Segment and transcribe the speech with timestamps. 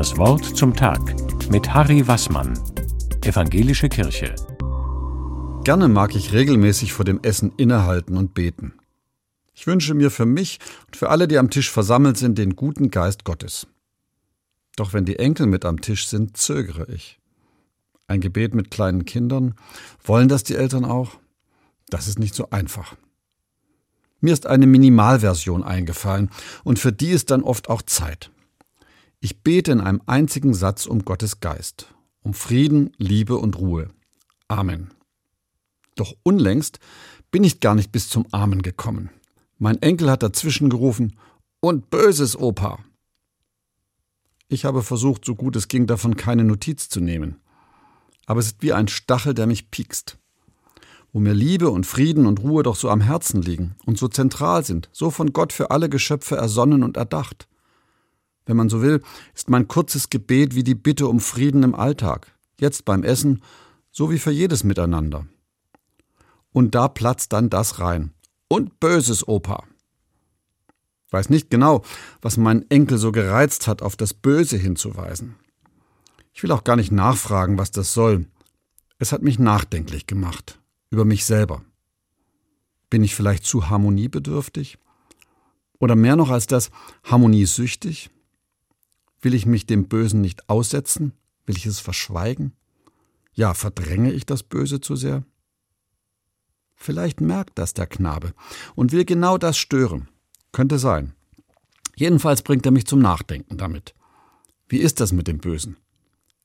[0.00, 1.14] Das Wort zum Tag
[1.50, 2.58] mit Harry Wassmann,
[3.22, 4.34] Evangelische Kirche.
[5.62, 8.72] Gerne mag ich regelmäßig vor dem Essen innehalten und beten.
[9.52, 12.90] Ich wünsche mir für mich und für alle, die am Tisch versammelt sind, den guten
[12.90, 13.66] Geist Gottes.
[14.74, 17.20] Doch wenn die Enkel mit am Tisch sind, zögere ich.
[18.06, 19.54] Ein Gebet mit kleinen Kindern,
[20.02, 21.18] wollen das die Eltern auch?
[21.90, 22.96] Das ist nicht so einfach.
[24.22, 26.30] Mir ist eine Minimalversion eingefallen
[26.64, 28.30] und für die ist dann oft auch Zeit.
[29.20, 33.88] Ich bete in einem einzigen Satz um Gottes Geist, um Frieden, Liebe und Ruhe.
[34.48, 34.90] Amen.
[35.94, 36.78] Doch unlängst
[37.30, 39.10] bin ich gar nicht bis zum Amen gekommen.
[39.58, 41.18] Mein Enkel hat dazwischen gerufen,
[41.60, 42.78] und böses Opa.
[44.48, 47.36] Ich habe versucht, so gut es ging, davon keine Notiz zu nehmen.
[48.26, 50.16] Aber es ist wie ein Stachel, der mich piekst.
[51.12, 54.64] Wo mir Liebe und Frieden und Ruhe doch so am Herzen liegen und so zentral
[54.64, 57.46] sind, so von Gott für alle Geschöpfe ersonnen und erdacht.
[58.50, 59.00] Wenn man so will,
[59.32, 63.44] ist mein kurzes Gebet wie die Bitte um Frieden im Alltag, jetzt beim Essen,
[63.92, 65.24] so wie für jedes Miteinander.
[66.50, 68.10] Und da platzt dann das rein.
[68.48, 69.62] Und böses Opa.
[71.10, 71.84] Weiß nicht genau,
[72.22, 75.36] was meinen Enkel so gereizt hat, auf das Böse hinzuweisen.
[76.34, 78.26] Ich will auch gar nicht nachfragen, was das soll.
[78.98, 80.58] Es hat mich nachdenklich gemacht.
[80.90, 81.62] Über mich selber.
[82.90, 84.76] Bin ich vielleicht zu harmoniebedürftig?
[85.78, 86.72] Oder mehr noch als das,
[87.04, 88.10] harmoniesüchtig?
[89.22, 91.12] Will ich mich dem Bösen nicht aussetzen?
[91.46, 92.52] Will ich es verschweigen?
[93.32, 95.24] Ja, verdränge ich das Böse zu sehr?
[96.74, 98.32] Vielleicht merkt das der Knabe
[98.74, 100.08] und will genau das stören.
[100.52, 101.14] Könnte sein.
[101.94, 103.94] Jedenfalls bringt er mich zum Nachdenken damit.
[104.68, 105.76] Wie ist das mit dem Bösen?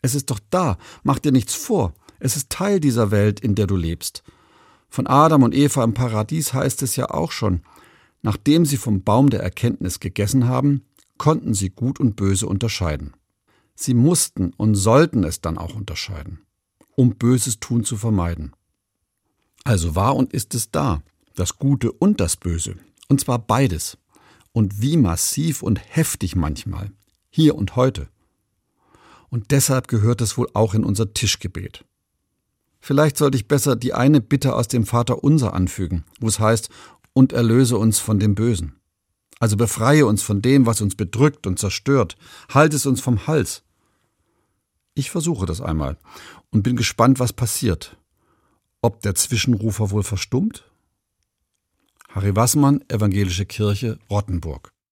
[0.00, 1.92] Es ist doch da, mach dir nichts vor.
[2.18, 4.22] Es ist Teil dieser Welt, in der du lebst.
[4.88, 7.62] Von Adam und Eva im Paradies heißt es ja auch schon,
[8.22, 10.84] nachdem sie vom Baum der Erkenntnis gegessen haben,
[11.22, 13.14] konnten sie Gut und Böse unterscheiden.
[13.76, 16.40] Sie mussten und sollten es dann auch unterscheiden,
[16.96, 18.56] um böses Tun zu vermeiden.
[19.62, 21.00] Also war und ist es da,
[21.36, 22.74] das Gute und das Böse,
[23.06, 23.98] und zwar beides.
[24.50, 26.90] Und wie massiv und heftig manchmal,
[27.30, 28.08] hier und heute.
[29.30, 31.84] Und deshalb gehört es wohl auch in unser Tischgebet.
[32.80, 36.68] Vielleicht sollte ich besser die eine Bitte aus dem Vater unser anfügen, wo es heißt,
[37.12, 38.81] und erlöse uns von dem Bösen.
[39.42, 42.16] Also befreie uns von dem, was uns bedrückt und zerstört.
[42.54, 43.64] Halt es uns vom Hals.
[44.94, 45.98] Ich versuche das einmal
[46.50, 47.96] und bin gespannt, was passiert.
[48.82, 50.70] Ob der Zwischenrufer wohl verstummt?
[52.10, 54.71] Harry Wassmann, Evangelische Kirche, Rottenburg.